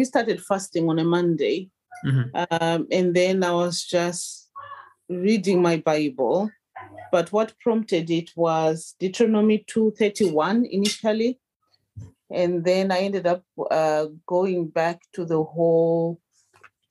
[0.00, 1.68] we started fasting on a Monday,
[2.06, 2.30] Mhm.
[2.34, 4.48] um, and then I was just
[5.10, 6.50] reading my Bible.
[7.12, 11.38] But what prompted it was Deuteronomy two thirty one initially,
[12.30, 16.18] and then I ended up uh, going back to the whole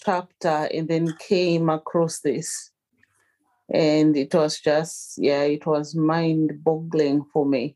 [0.06, 2.72] chapter, and then came across this,
[3.74, 7.76] and it was just yeah, it was mind boggling for me.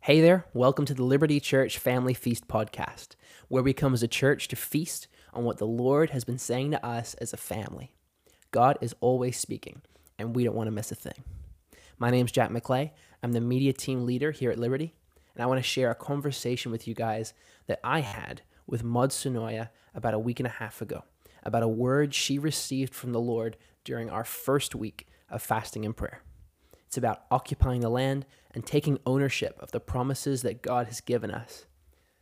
[0.00, 3.08] Hey there, welcome to the Liberty Church Family Feast podcast,
[3.48, 6.70] where we come as a church to feast on what the Lord has been saying
[6.70, 7.92] to us as a family.
[8.50, 9.82] God is always speaking,
[10.18, 11.24] and we don't want to miss a thing.
[11.98, 12.90] My name's Jack McClay.
[13.22, 14.94] I'm the media team leader here at Liberty,
[15.34, 17.34] and I want to share a conversation with you guys
[17.66, 21.04] that I had with Maud Sonoya about a week and a half ago,
[21.42, 25.96] about a word she received from the Lord during our first week of fasting and
[25.96, 26.22] prayer.
[26.86, 31.30] It's about occupying the land and taking ownership of the promises that God has given
[31.30, 31.66] us.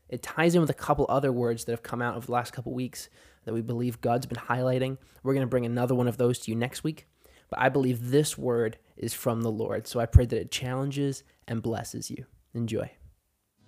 [0.08, 2.52] It ties in with a couple other words that have come out over the last
[2.52, 3.08] couple weeks
[3.44, 4.98] that we believe God's been highlighting.
[5.22, 7.06] We're going to bring another one of those to you next week.
[7.48, 9.86] But I believe this word is from the Lord.
[9.86, 12.26] So I pray that it challenges and blesses you.
[12.54, 12.90] Enjoy.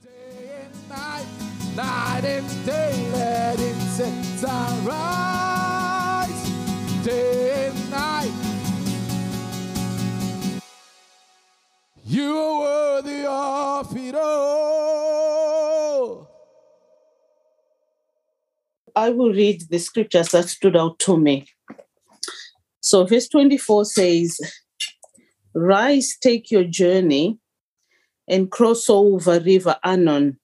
[0.02, 1.26] Day and night,
[1.76, 2.88] night and day,
[18.94, 21.46] I will read the scriptures that stood out to me.
[22.80, 24.40] So, verse 24 says,
[25.54, 27.38] Rise, take your journey,
[28.28, 30.38] and cross over River Arnon.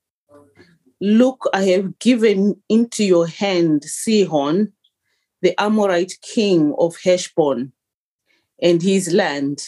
[1.00, 4.72] Look, I have given into your hand Sihon,
[5.42, 7.72] the Amorite king of Heshbon,
[8.62, 9.62] and his land.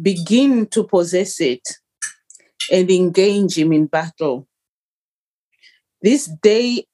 [0.00, 1.62] Begin to possess it
[2.70, 4.48] and engage him in battle.
[6.00, 6.86] This day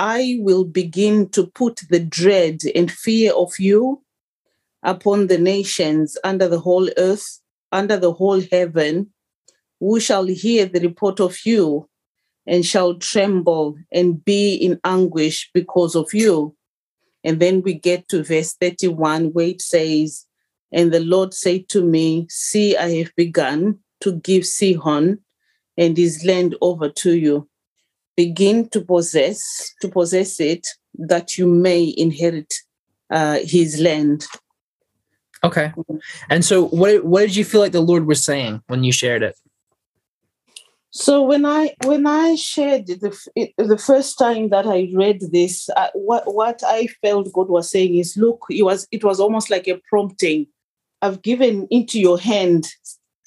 [0.00, 4.02] I will begin to put the dread and fear of you
[4.82, 7.38] upon the nations under the whole earth,
[7.70, 9.12] under the whole heaven,
[9.78, 11.86] who shall hear the report of you
[12.46, 16.56] and shall tremble and be in anguish because of you.
[17.22, 20.24] And then we get to verse 31, where it says,
[20.72, 25.18] And the Lord said to me, See, I have begun to give Sihon
[25.76, 27.50] and his land over to you
[28.22, 29.40] begin to possess
[29.80, 30.66] to possess it
[31.10, 32.52] that you may inherit
[33.10, 34.26] uh, his land
[35.42, 35.72] Okay.
[36.28, 39.22] And so what what did you feel like the Lord was saying when you shared
[39.22, 39.36] it?
[40.92, 43.16] so when i when i shared the,
[43.56, 47.96] the first time that i read this uh, what what i felt god was saying
[47.96, 50.46] is look it was it was almost like a prompting
[51.00, 52.66] i've given into your hand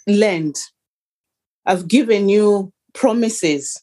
[0.07, 0.57] land
[1.65, 3.81] i've given you promises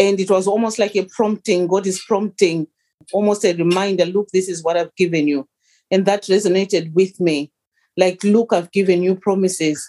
[0.00, 1.68] and it was almost like a prompting.
[1.68, 2.66] God is prompting
[3.12, 5.46] almost a reminder look this is what i've given you.
[5.90, 7.52] And that resonated with me.
[7.96, 9.88] Like look i've given you promises.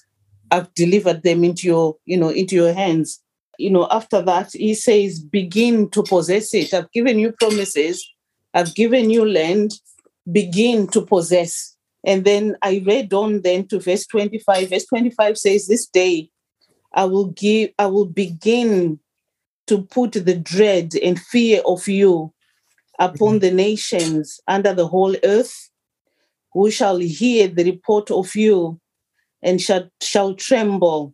[0.51, 3.21] I've delivered them into your you know into your hands.
[3.57, 6.73] You know after that he says begin to possess it.
[6.73, 8.07] I've given you promises.
[8.53, 9.71] I've given you land.
[10.31, 11.75] Begin to possess.
[12.05, 16.29] And then i read on then to verse 25 verse 25 says this day
[16.93, 18.99] i will give i will begin
[19.71, 22.33] to put the dread and fear of you
[22.99, 25.69] upon the nations under the whole earth,
[26.51, 28.77] who shall hear the report of you
[29.41, 31.13] and shall, shall tremble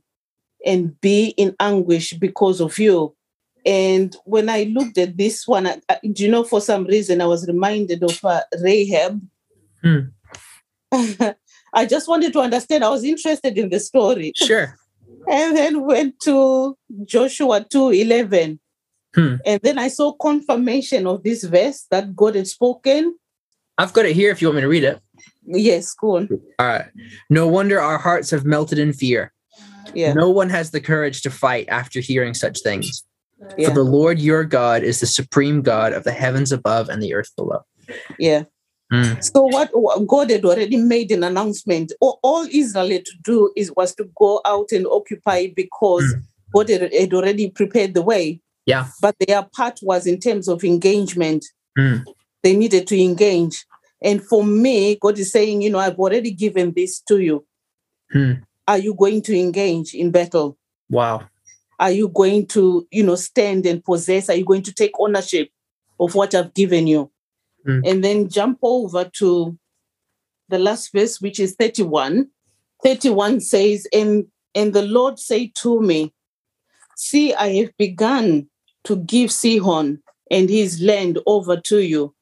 [0.66, 3.16] and be in anguish because of you.
[3.64, 7.22] And when I looked at this one, I, I- do you know, for some reason,
[7.22, 9.22] I was reminded of uh, Rahab.
[9.84, 10.00] Hmm.
[11.76, 12.84] I just wanted to understand.
[12.84, 14.32] I was interested in the story.
[14.36, 14.76] Sure.
[15.30, 18.60] And then went to Joshua 2 11.
[19.16, 19.36] Hmm.
[19.46, 23.18] And then I saw confirmation of this verse that God had spoken.
[23.78, 25.00] I've got it here if you want me to read it.
[25.46, 26.30] Yes, go on.
[26.60, 26.86] All right.
[27.30, 29.34] No wonder our hearts have melted in fear.
[29.94, 30.14] Yeah.
[30.14, 33.04] No one has the courage to fight after hearing such things.
[33.58, 33.70] yeah.
[33.70, 37.14] For the Lord your God is the supreme God of the heavens above and the
[37.14, 37.62] earth below.
[38.20, 38.44] yeah.
[38.92, 39.22] Mm.
[39.24, 39.72] So what
[40.08, 41.92] God had already made an announcement.
[42.00, 46.24] All, Israel had to do is was to go out and occupy because Mm.
[46.54, 48.40] God had, already prepared the way.
[48.66, 48.88] Yeah.
[49.02, 51.46] But their part was in terms of engagement.
[51.78, 52.06] Mm.
[52.44, 53.66] They needed to engage.
[54.02, 57.46] And for me, God is saying, you know, I've already given this to you.
[58.12, 58.34] Hmm.
[58.68, 60.58] Are you going to engage in battle?
[60.90, 61.28] Wow.
[61.80, 64.30] Are you going to, you know, stand and possess?
[64.30, 65.50] Are you going to take ownership
[66.00, 67.12] of what I've given you?
[67.68, 67.82] Mm.
[67.86, 69.58] And then jump over to
[70.50, 72.28] the last verse, which is 31.
[72.84, 76.14] 31 says, And and the Lord said to me,
[76.96, 78.48] See, I have begun
[78.86, 82.16] to give Sihon and his land over to you.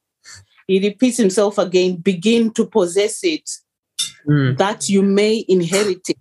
[0.68, 3.50] He repeats himself again begin to possess it,
[4.28, 4.58] Mm.
[4.58, 6.18] that you may inherit it.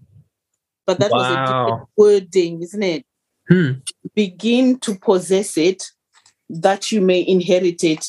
[0.87, 3.07] But that was a different wording, isn't it?
[3.49, 3.71] Hmm.
[4.15, 5.83] Begin to possess it,
[6.51, 8.07] that you may inherit it.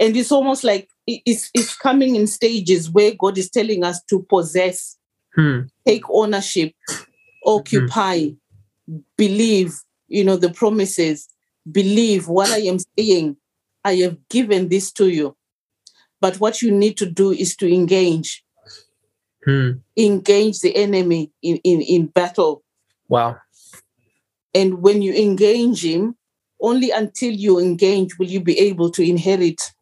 [0.00, 4.24] And it's almost like it's, it's coming in stages where God is telling us to
[4.28, 4.96] possess,
[5.34, 5.60] Hmm.
[5.86, 6.74] take ownership,
[7.46, 8.28] occupy,
[9.16, 9.74] believe,
[10.08, 11.26] you know, the promises,
[11.70, 13.36] believe what I am saying.
[13.82, 15.34] I have given this to you.
[16.20, 18.44] But what you need to do is to engage,
[19.44, 19.70] Hmm.
[19.96, 22.62] engage the enemy in, in, in battle.
[23.08, 23.38] Wow.
[24.54, 26.16] And when you engage him,
[26.60, 29.72] only until you engage will you be able to inherit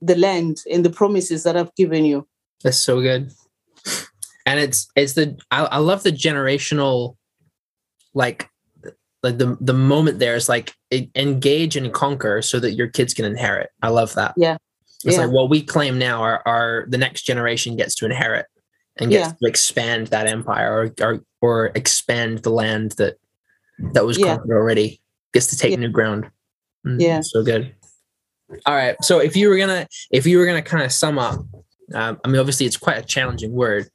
[0.00, 2.26] the land and the promises that I've given you.
[2.62, 3.32] That's so good.
[4.46, 7.16] And it's it's the I, I love the generational
[8.14, 8.48] like
[9.22, 10.74] like the the moment there is like
[11.14, 13.70] engage and conquer so that your kids can inherit.
[13.82, 14.34] I love that.
[14.36, 14.56] Yeah.
[15.04, 15.24] It's Yeah.
[15.24, 18.46] like what we claim now are are the next generation gets to inherit
[18.98, 19.32] and gets Yeah.
[19.42, 23.16] to expand that empire or, or or expand the land that
[23.92, 24.36] that was Yeah.
[24.36, 25.00] conquered already.
[25.32, 26.28] Gets to take new ground.
[26.86, 27.20] Mm, Yeah.
[27.22, 27.74] So good.
[28.66, 28.96] All right.
[29.02, 31.40] So if you were gonna if you were gonna kind of sum up,
[31.94, 33.88] um, I mean, obviously it's quite a challenging word.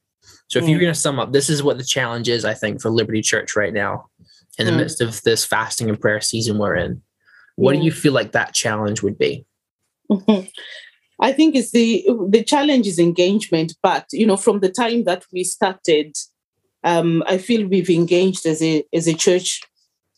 [0.48, 0.86] So if you were Mm.
[0.86, 3.74] gonna sum up, this is what the challenge is, I think, for Liberty Church right
[3.74, 4.06] now,
[4.57, 4.78] in the Mm.
[4.78, 7.02] midst of this fasting and prayer season we're in.
[7.56, 7.80] What Yeah.
[7.81, 9.46] do you feel like that challenge would be?
[11.22, 15.25] I think it's the the challenge is engagement, but you know, from the time that
[15.31, 16.16] we started,
[16.84, 19.62] um, I feel we've engaged as a as a church.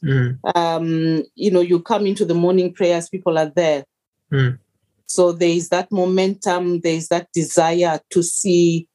[0.03, 3.83] Mm, Um, you know, you come into the morning prayers, people are there.
[4.31, 4.59] Mm.
[5.05, 8.87] So there is that momentum, there is that desire to see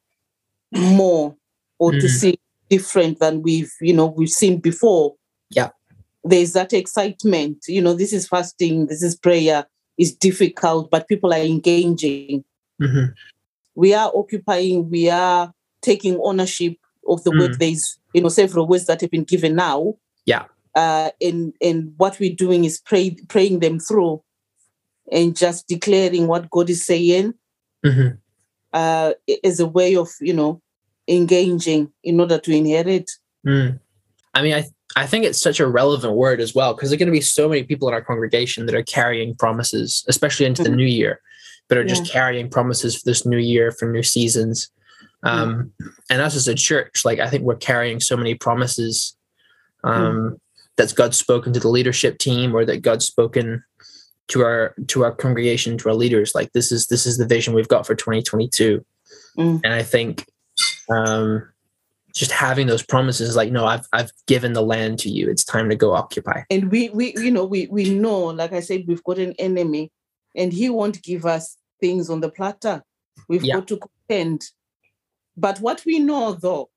[0.71, 1.35] more
[1.79, 2.09] or to Mm.
[2.09, 2.39] see
[2.69, 5.15] different than we've, you know, we've seen before.
[5.49, 5.69] Yeah.
[6.23, 7.57] There's that excitement.
[7.67, 9.65] You know, this is fasting, this is prayer,
[9.97, 12.43] it's difficult, but people are engaging.
[12.81, 13.13] mhm,
[13.75, 15.51] We are occupying, we are
[15.81, 16.77] taking ownership
[17.07, 17.39] of the Mm.
[17.39, 17.59] word.
[17.59, 19.95] There's, you know, several words that have been given now.
[20.25, 20.45] Yeah.
[20.75, 24.23] Uh, and and what we're doing is pray, praying them through
[25.13, 27.33] and just declaring what God is saying
[27.85, 28.17] mhm.
[28.73, 29.13] uh,
[29.43, 30.61] as a way of, you know,
[31.07, 33.11] engaging in order to inherit.
[33.45, 33.79] Mm.
[34.33, 34.65] I mean, I
[34.95, 37.21] I think it's such a relevant word as well because there are going to be
[37.21, 40.75] so many people in our congregation that are carrying promises, especially into the Mhm.
[40.75, 41.19] new year,
[41.67, 44.69] but are just carrying promises for this new year, for new seasons.
[45.23, 45.71] Um,
[46.09, 49.15] And us as a church, like I think we're carrying so many promises
[49.83, 50.37] um,
[50.77, 53.63] that's God's spoken to the leadership team or that God's spoken
[54.29, 56.33] to our to our congregation, to our leaders.
[56.33, 58.83] Like this is this is the vision we've got for 2022
[59.37, 59.61] Mm.
[59.63, 60.27] and I think
[60.91, 61.49] um,
[62.13, 65.27] just having those promises, like, no, I've I've given the land to you.
[65.29, 66.43] It's time to go occupy.
[66.51, 69.91] And we, we, you know, we we know, like I said, we've got an enemy,
[70.35, 72.83] and he won't give us things on the platter.
[73.27, 73.55] We've Yeah.
[73.55, 74.45] got to contend.
[75.35, 76.69] But what we know, though,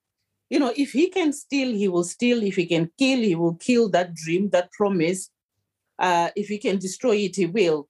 [0.49, 2.43] you know, if he can steal, he will steal.
[2.43, 5.31] If he can kill, he will kill that dream, that promise.
[5.99, 7.89] Uh, if he can destroy it, he will.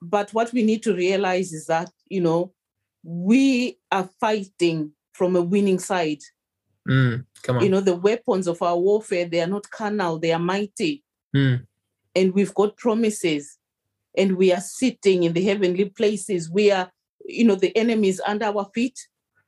[0.00, 2.52] But what we need to realize is that, you know,
[3.02, 6.20] we are fighting from a winning side.
[6.88, 7.62] Mm, come on.
[7.64, 11.02] You know, the weapons of our warfare, they are not carnal, they are mighty.
[11.34, 11.66] Mm,
[12.14, 13.58] And we've got promises.
[14.16, 16.48] And we are sitting in the heavenly places.
[16.50, 16.90] We are,
[17.24, 18.98] you know, the enemy is under our feet.